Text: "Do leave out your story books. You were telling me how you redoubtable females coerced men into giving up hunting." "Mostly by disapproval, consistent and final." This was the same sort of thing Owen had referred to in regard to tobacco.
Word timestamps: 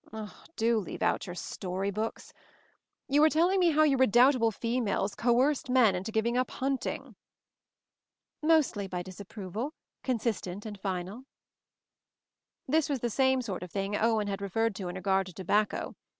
"Do 0.55 0.79
leave 0.79 1.03
out 1.03 1.27
your 1.27 1.35
story 1.35 1.91
books. 1.91 2.33
You 3.07 3.21
were 3.21 3.29
telling 3.29 3.59
me 3.59 3.69
how 3.69 3.83
you 3.83 3.97
redoubtable 3.97 4.49
females 4.49 5.13
coerced 5.13 5.69
men 5.69 5.93
into 5.93 6.11
giving 6.11 6.35
up 6.35 6.49
hunting." 6.49 7.15
"Mostly 8.41 8.87
by 8.87 9.03
disapproval, 9.03 9.75
consistent 10.01 10.65
and 10.65 10.79
final." 10.81 11.25
This 12.67 12.89
was 12.89 13.01
the 13.01 13.11
same 13.11 13.43
sort 13.43 13.61
of 13.61 13.69
thing 13.69 13.95
Owen 13.95 14.25
had 14.25 14.41
referred 14.41 14.73
to 14.77 14.87
in 14.87 14.95
regard 14.95 15.27
to 15.27 15.33
tobacco. 15.33 15.93